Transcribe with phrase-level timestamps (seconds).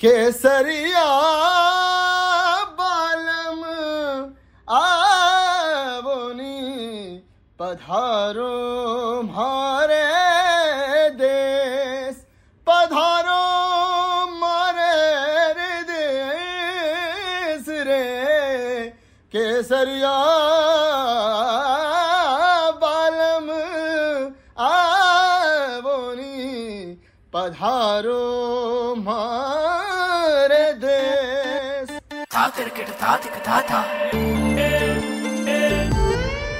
[0.00, 1.06] केसरिया
[2.78, 3.62] बालम
[4.68, 6.60] आवोनी
[7.58, 8.54] पधारो
[9.30, 10.06] मारे
[11.18, 12.14] देश,
[12.66, 13.42] पधारो
[14.38, 14.94] मारे
[15.90, 18.06] देश रे।
[19.34, 20.16] केसरिया
[22.84, 23.48] बालम
[24.70, 26.38] आवोनी
[27.34, 28.24] पधारो
[28.98, 29.57] मारे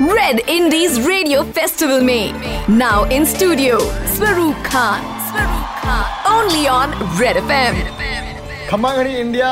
[0.09, 3.79] Red Indies Radio Festival में now in studio
[4.13, 5.09] Swaroop Khan.
[5.31, 6.05] Swaroop Khan.
[6.35, 7.81] Only on Red FM.
[8.71, 9.51] खम्बागड़ी India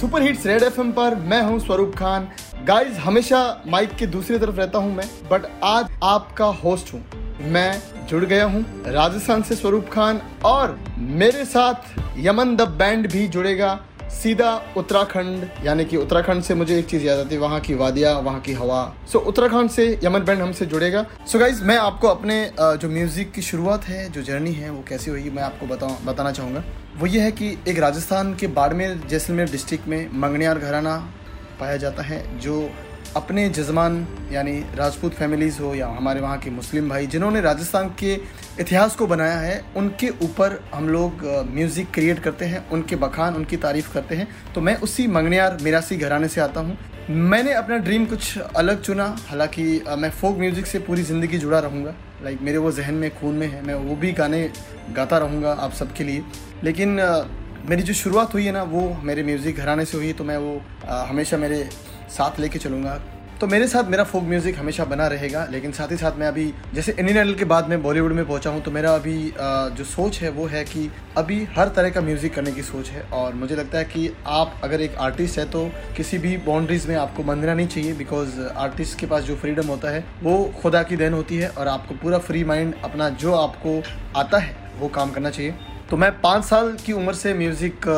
[0.00, 2.28] super hits Red FM पर मैं हूँ स्वरूप खान
[2.66, 7.04] गाइस हमेशा माइक के दूसरी तरफ़ रहता हूँ मैं बट आज आपका होस्ट हूँ
[7.52, 7.70] मैं
[8.08, 10.78] जुड़ गया हूँ राजस्थान से स्वरूप खान और
[11.20, 11.94] मेरे साथ
[12.26, 13.78] यमन द बैंड भी जुड़ेगा
[14.12, 18.12] सीधा उत्तराखंड यानी कि उत्तराखंड से मुझे एक चीज़ याद आती है वहाँ की वादिया
[18.18, 21.76] वहाँ की हवा। सो so, उत्तराखंड से यमन बैंड हमसे जुड़ेगा। सो so, गाइज़ मैं
[21.78, 25.66] आपको अपने जो म्यूज़िक की शुरुआत है जो जर्नी है वो कैसी हुई मैं आपको
[25.66, 26.64] बता बताना चाहूँगा।
[26.98, 30.96] वो ये है कि एक राजस्थान के बाड़मेर जैसलमेर डिस्ट्रिक्ट में मंगनियार घराना
[31.60, 32.60] पाया जाता है जो
[33.16, 38.12] अपने जजमान, यानी राजपूत फैमिलीज़ हो या हमारे वहाँ के मुस्लिम भाई, जिन्होंने राजस्थान के
[38.60, 43.56] इतिहास को बनाया है, उनके ऊपर हम लोग म्यूज़िक क्रिएट करते हैं, उनके बखान, उनकी
[43.56, 46.76] तारीफ़ करते हैं। तो मैं उसी मंगनियार मिरासी घराने से आता हूँ।
[47.10, 51.94] मैंने अपना ड्रीम कुछ अलग चुना, हालाँकि मैं फोक म्यूज़िक से पूरी ज़िंदगी जुड़ा रहूँगा।
[52.24, 54.48] लाइक मेरे वो जहन में, खून में है, मैं वो भी गाने
[54.94, 56.22] गाता रहूँगा आप सबके लिए।
[56.64, 56.98] लेकिन
[57.68, 60.60] मेरी जो शुरुआत हुई है ना, वो मेरे म्यूज़िक घराने से हुई तो मैं वो
[60.88, 61.68] हमेशा मेरे
[62.10, 63.00] साथ लेके चलूँगा।
[63.40, 66.44] तो मेरे साथ मेरा फोक म्यूज़िक हमेशा बना रहेगा, लेकिन साथ ही साथ मैं अभी,
[66.74, 69.32] जैसे इंडियन आइडल के बाद मैं बॉलीवुड में पहुँचा हूँ तो मेरा अभी
[69.76, 73.02] जो सोच है वो है कि अभी हर तरह का म्यूज़िक करने की सोच है,
[73.02, 75.64] और मुझे लगता है कि आप अगर एक आर्टिस्ट है तो
[75.96, 79.90] किसी भी बाउंड्रीज में आपको बंधना नहीं चाहिए बिकॉज़ आर्टिस्ट के पास जो फ्रीडम होता
[79.90, 83.80] है, वो खुदा की देन होती है, और आपको पूरा फ्री माइंड अपना जो आपको
[84.18, 85.54] आता है, वो काम करना चाहिए।
[85.90, 87.88] तो मैं पाँच साल की उम्र से म्यूज़िक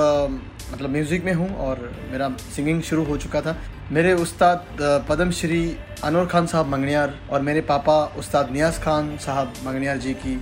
[0.73, 1.79] मतलब म्यूज़िक में हूँ, और
[2.11, 3.57] मेरा सिंगिंग शुरू हो चुका था।
[3.91, 4.67] मेरे उस्ताद
[5.09, 5.61] पद्म श्री
[6.05, 10.37] अनवर खान साहब मंगनियार और मेरे पापा उस्ताद नियाज खान साहब मंगनियार जी की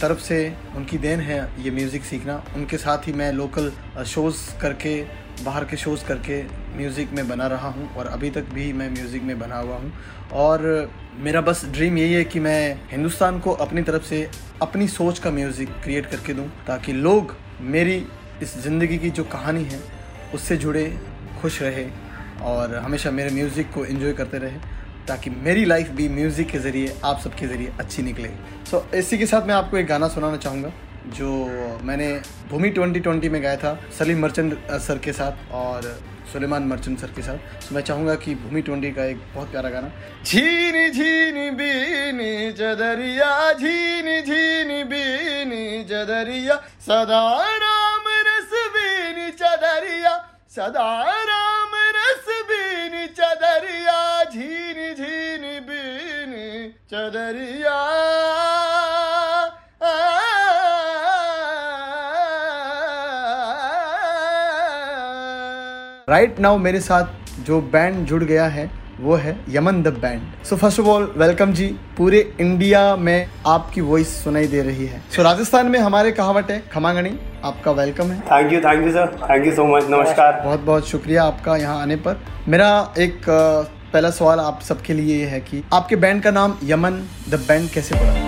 [0.00, 0.38] तरफ़ से
[0.76, 3.70] उनकी देन है ये म्यूज़िक सीखना। उनके साथ ही मैं लोकल
[4.04, 5.02] शोज़ करके,
[5.44, 6.42] बाहर के शोज़ करके
[6.76, 9.92] म्यूज़िक में बना रहा हूँ और अभी तक भी मैं म्यूज़िक में बना हुआ हूँ।
[10.34, 14.28] और मेरा बस ड्रीम यही है कि मैं हिंदुस्तान को अपनी तरफ़ से
[14.62, 18.04] अपनी सोच का म्यूज़िक क्रिएट करके दूँ ताकि लोग मेरी
[18.42, 19.80] इस ज़िंदगी की जो कहानी है,
[20.34, 20.86] उससे जुड़े,
[21.40, 21.88] खुश रहे।
[22.42, 24.58] और हमेशा मेरे म्यूज़िक को इन्जॉय करते रहे
[25.08, 28.28] ताकि मेरी लाइफ भी म्यूज़िक के ज़रिए आप सबके ज़रिए अच्छी निकले।
[28.70, 30.72] सो so, इसी के साथ मैं आपको एक गाना सुनाना चाहूँगा
[31.16, 31.28] जो
[31.84, 32.12] मैंने
[32.50, 35.82] भूमि 2020 में गाया था सलीम मर्चेंट सर के साथ और
[36.32, 39.70] सुलेमान मर्चेंट सर के साथ। तो मैं चाहूँगा कि भूमि 20 का एक बहुत प्यारा
[39.70, 39.90] गाना
[40.24, 46.56] झीनी झीनी बीनी जदरिया झीनी झीनी बीनी जदरिया
[46.86, 47.22] सदा
[47.64, 50.16] राम रस बीनी चदरिया
[50.56, 50.88] सदा
[66.08, 67.04] राइट नाउ मेरे साथ
[67.46, 71.52] जो बैंड जुड़ गया है वो है Yaman the band so first of all welcome
[71.52, 71.66] जी।
[71.98, 76.50] पूरे इंडिया में आपकी वॉइस सुनाई दे रही है। सो so, राजस्थान में हमारे कहावत
[76.50, 80.40] है खमागणी आपका वेलकम है। Thank you thank you sir thank you so much नमस्कार
[80.44, 83.20] बहुत बहुत शुक्रिया आपका यहाँ आने पर। मेरा एक
[83.92, 87.70] पहला सवाल आप सबके लिए ये है कि आपके बैंड का नाम यमन द बैंड
[87.70, 88.26] कैसे पड़ा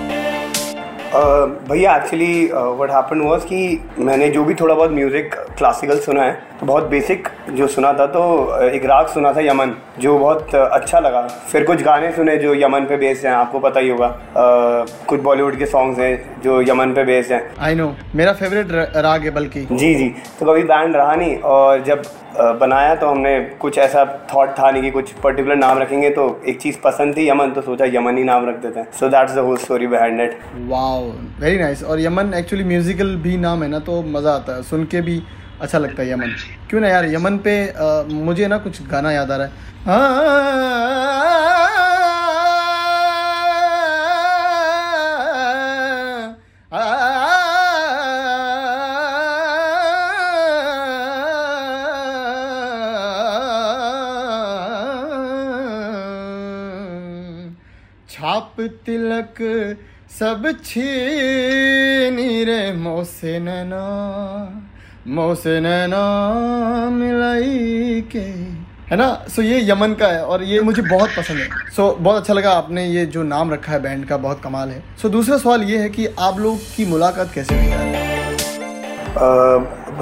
[1.71, 6.33] भैया एक्चुअली व्हाट हैपन वाज कि मैंने जो भी थोड़ा बहुत म्यूज़िक क्लासिकल सुना है
[6.61, 8.23] तो बहुत बेसिक जो सुना था तो
[8.65, 11.23] एक राग सुना था यमन जो बहुत अच्छा लगा।
[11.53, 15.21] फिर कुछ गाने सुने जो यमन पे बेस्ड हैं आपको पता ही होगा। अ, कुछ
[15.21, 19.31] बॉलीवुड के सॉन्ग्स हैं जो यमन पे बेस्ड हैं। आई नो मेरा फेवरेट राग है
[19.31, 20.09] बल्कि। जी जी।
[20.41, 22.03] तो कभी बैंड रहा नहीं और जब
[22.61, 24.05] बनाया तो हमने कुछ ऐसा
[24.35, 27.61] थॉट था नहीं कि कुछ पर्टिकुलर नाम रखेंगे तो एक चीज़ पसंद थी यमन तो
[27.63, 30.39] सोचा यमन ही नाम रख देते हैं। So that's the whole story behind it
[30.69, 31.01] wow
[31.41, 34.85] very nice और यमन एक्चुअली म्यूजिकल भी नाम है ना तो मज़ा आता है। सुन
[34.85, 35.23] के भी
[35.61, 36.35] अच्छा लगता है यमन।
[36.71, 39.53] क्यों ना यार यमन पे आ, मुझे ना कुछ गाना याद आ रहा है
[58.41, 59.35] छाप तिलक
[60.11, 63.83] सब छीनी रे मोसे नैना
[65.07, 66.01] मोसे नैना
[66.91, 69.25] मिलाई के। है ना?
[69.29, 72.17] सो so, ये यमन का है और ये मुझे बहुत पसंद है। सो so, बहुत
[72.17, 75.15] अच्छा लगा आपने ये जो नाम रखा है बैंड का बहुत कमाल है। सो so,
[75.15, 77.65] दूसरा सवाल ये है कि आप लोग की मुलाकात कैसे हुई?
[77.65, 79.27] अ,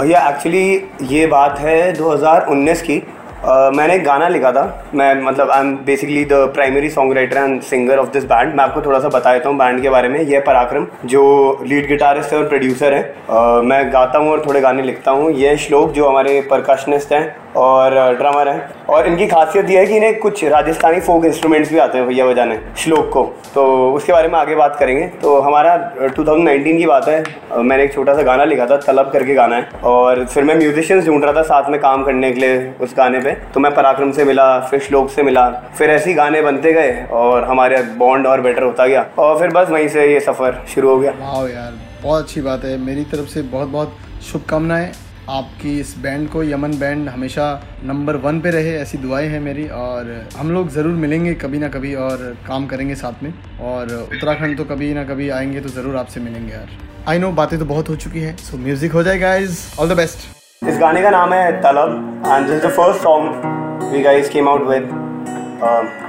[0.01, 3.03] भैया एक्चुअली ये बात है 2019 की।
[3.45, 4.63] मैंने एक गाना लिखा था।
[4.95, 8.81] मैं मतलब I am basically the primary songwriter and singer of this band मैं आपको
[8.83, 11.23] थोड़ा सा बता देता हूँ बैंड के बारे में। यह पराक्रम जो
[11.63, 15.31] लीड गिटारिस्ट है और प्रोड्यूसर है। uh, मैं गाता हूँ और थोड़े गाने लिखता हूँ।
[15.33, 19.97] यह श्लोक जो हमारे प्रकाशनिस्ट हैं और ड्रमर हैं। और इनकी खासियत ये है कि
[19.97, 23.23] इन्हें कुछ राजस्थानी फोक इंस्ट्रूमेंट्स भी आते हैं भैया बजाने, श्लोक को।
[23.55, 25.77] तो उसके बारे में आगे बात करेंगे। तो हमारा
[26.17, 27.23] 2019 की बात है।
[27.59, 31.07] मैंने एक छोटा सा गाना लिखा था, तलब करके गाना है। और फिर मैं म्यूजिशियंस
[31.07, 34.13] ढूंढ रहा था साथ में काम करने के लिए उस गाने पर तो मैं पराक्रम
[34.13, 38.27] से मिला, फिर श्लोक से मिला, फिर ऐसे ही गाने बनते गए और हमारे बॉन्ड
[38.27, 41.13] और बेटर होता गया। और फिर बस वहीं से ये सफ़र शुरू हो गया।
[41.49, 41.73] यार,
[42.03, 44.91] बहुत अच्छी बात है। मेरी तरफ़ से बहुत बहुत शुभकामनाएँ।
[45.29, 47.47] आपकी इस बैंड को यमन बैंड हमेशा
[47.85, 51.69] नंबर वन पे रहे ऐसी दुआएँ हैं मेरी और हम लोग ज़रूर मिलेंगे कभी ना
[51.69, 53.33] कभी और काम करेंगे साथ में
[53.63, 56.69] और उत्तराखंड तो कभी ना कभी आएँगे तो ज़रूर आपसे मिलेंगे यार।
[57.09, 59.97] आई नो बातें तो बहुत हो चुकी है सो म्यूज़िक हो जाए गाइज़ ऑल द
[59.97, 64.49] बेस्ट इस गाने का नाम है Talab and this the first song we guys came
[64.49, 64.89] out with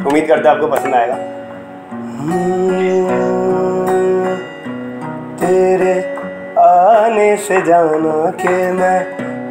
[0.08, 1.16] उम्मीद करते हैं आपको पसंद आएगा।
[5.38, 5.94] तेरे
[6.80, 9.00] आने से जाना के मैं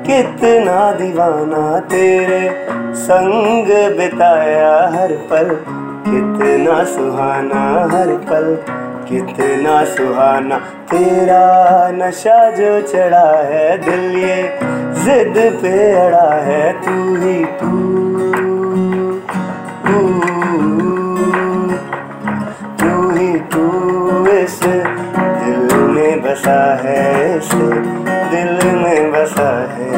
[0.03, 2.43] कितना दीवाना तेरे
[2.99, 5.49] संग बिताया हर पल।
[6.07, 8.47] कितना सुहाना हर पल,
[9.09, 10.59] कितना सुहाना
[10.91, 11.45] तेरा
[11.95, 14.41] नशा जो चढ़ा है दिल ये,
[15.05, 17.73] जिद पे अड़ा है तू ही तू।
[22.81, 23.65] तू ही तू
[24.37, 27.07] इस दिल में बसा है
[27.38, 27.50] इस
[28.31, 29.90] दिल में बसा है।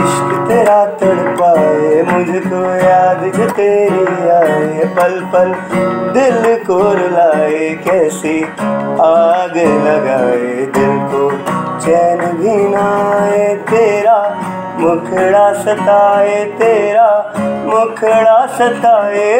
[0.00, 5.54] इश्क तेरा तड़पाए मुझको याद जो तेरी आए। पल पल
[6.12, 8.42] दिल को रुलाए, कैसी
[9.06, 9.56] आग
[9.86, 11.24] लगाए। दिल को
[11.78, 12.86] चैन भी ना
[13.22, 14.20] आए, तेरा
[14.76, 17.10] मुखड़ा सताए, तेरा
[17.66, 19.32] मुखड़ा सताए।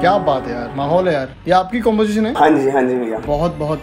[0.00, 2.32] क्या बात है यार माहौल है यार। ये आपकी कॉम्पोजिशन है?
[2.34, 3.82] हाँ जी हाँ जी भैया। बहुत बहुत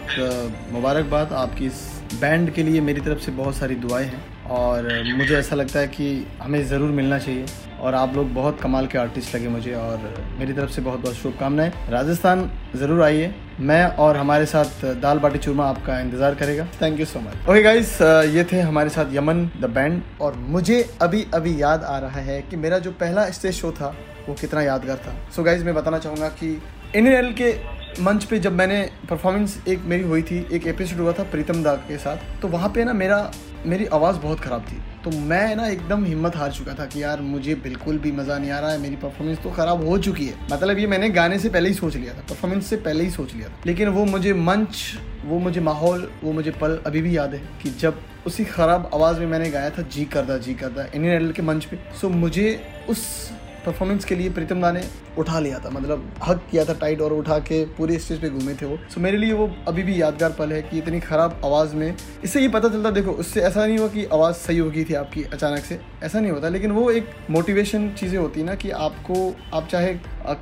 [0.72, 1.82] मुबारकबाद। आपकी इस
[2.20, 5.88] बैंड के लिए मेरी तरफ़ से बहुत सारी दुआएँ हैं। और मुझे ऐसा लगता है
[5.88, 7.46] कि हमें ज़रूर मिलना चाहिए।
[7.80, 11.14] और आप लोग बहुत कमाल के आर्टिस्ट लगे मुझे। और मेरी तरफ़ से बहुत बहुत
[11.16, 16.98] शुभकामनाएँ। राजस्थान ज़रूर आइए। मैं और हमारे साथ दाल बाटी चूरमा आपका इंतज़ार करेगा। Thank
[17.00, 17.96] you so much okay guys
[18.32, 22.42] ये थे हमारे साथ यमन द बैंड और मुझे अभी अभी याद आ रहा है
[22.42, 23.94] कि मेरा जो पहला स्टेज शो था
[24.28, 26.52] वो कितना यादगार था। सो so गाइज़ मैं बताना चाहूँगा कि
[26.94, 27.54] इन के
[28.02, 28.80] मंच पे जब मैंने
[29.10, 32.68] परफॉर्मेंस एक मेरी हुई थी, एक एपिसोड हुआ था प्रीतम दा के साथ तो वहाँ
[32.68, 33.30] पे ना मेरा,
[33.66, 37.20] मेरी आवाज़ बहुत ख़राब थी। तो मैं ना एकदम हिम्मत हार चुका था कि यार
[37.20, 40.34] मुझे बिल्कुल भी मज़ा नहीं आ रहा है, मेरी परफॉर्मेंस तो ख़राब हो चुकी है।
[40.52, 43.34] मतलब ये मैंने गाने से पहले ही सोच लिया था परफॉर्मेंस से पहले ही सोच
[43.34, 44.82] लिया था। लेकिन वो मुझे मंच,
[45.24, 49.20] वो मुझे माहौल, वो मुझे पल अभी भी याद है कि जब उसी ख़राब आवाज़
[49.20, 53.30] में मैंने गाया था, जी करदा जी करदा इंडियन के मंच पे। सो मुझे उस
[53.66, 54.82] परफॉर्मेंस के लिए प्रीतम दा ने
[55.18, 58.54] उठा लिया था मतलब हक किया था टाइट और उठा के पूरे स्टेज पे घूमे
[58.54, 61.74] थे वो। सो मेरे लिए वो अभी भी यादगार पल है कि इतनी ख़राब आवाज़
[61.76, 64.84] में, इससे ये पता चलता, देखो, उससे ऐसा नहीं हुआ कि आवाज़ सही हो गई
[64.84, 68.70] थी आपकी अचानक से, ऐसा नहीं होता। लेकिन वो एक मोटिवेशन चीज़ें होती ना कि
[68.70, 69.94] आपको, आप चाहे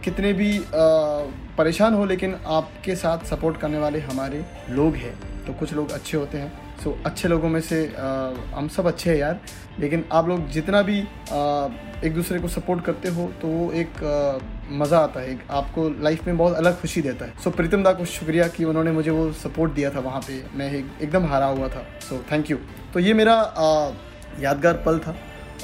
[0.04, 0.59] कितने भी
[1.59, 5.14] परेशान हो, लेकिन आपके साथ सपोर्ट करने वाले हमारे लोग हैं।
[5.47, 9.11] तो कुछ लोग अच्छे होते हैं। सो अच्छे लोगों में से अ, हम सब अच्छे
[9.11, 9.40] हैं यार।
[9.81, 11.69] लेकिन आप लोग जितना भी अ,
[12.04, 14.02] एक दूसरे को सपोर्ट करते हो तो वो एक
[14.73, 17.93] मज़ा आता है। एक आपको लाइफ में बहुत अलग खुशी देता है। सो प्रीतम दा
[17.93, 21.47] को शुक्रिया कि उन्होंने मुझे वो सपोर्ट दिया था वहाँ पे। मैं एक, एकदम हारा
[21.47, 22.57] हुआ था। सो थैंक यू
[22.95, 23.93] तो ये मेरा अ,
[24.40, 25.16] यादगार पल था।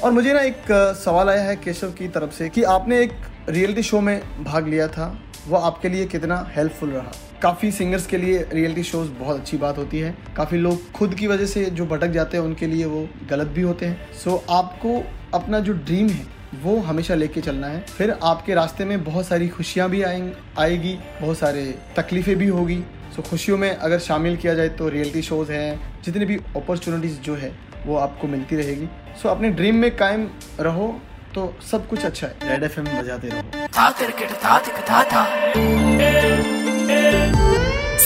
[0.03, 3.11] और मुझे ना एक सवाल आया है केशव की तरफ़ से कि आपने एक
[3.49, 5.07] रियलिटी शो में भाग लिया था।
[5.47, 9.77] वो आपके लिए कितना हेल्पफुल रहा। काफ़ी सिंगर्स के लिए रियलिटी शोज़ बहुत अच्छी बात
[9.77, 13.07] होती है। काफ़ी लोग खुद की वजह से जो भटक जाते हैं, उनके लिए वो
[13.29, 16.25] गलत भी होते हैं। सो आपको अपना जो ड्रीम है,
[16.63, 20.97] वो हमेशा लेके चलना है। फिर आपके रास्ते में बहुत सारी खुशियाँ भी आएंग आएगी,
[21.21, 22.83] बहुत सारे तकलीफ़ें भी होगी।
[23.15, 27.35] सो खुशियों में अगर शामिल किया जाए तो रियलिटी शोज़ हैं, जितनी भी अपॉर्चुनिटीज़ जो
[27.35, 27.55] है,
[27.85, 28.85] वो आपको मिलती रहेगी।
[29.21, 30.29] सो अपने ड्रीम में कायम
[30.59, 31.01] रहो
[31.35, 33.67] तो सब कुछ अच्छा है। रेड एफएम बजाते रहो।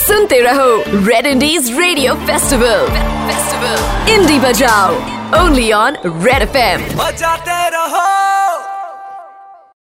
[0.00, 0.68] सुनते रहो
[1.06, 2.86] Red Indies radio festival
[3.26, 4.94] festival indie बजाओ।
[5.42, 8.45] ओनली ऑन रेड एफएम बजाते रहो।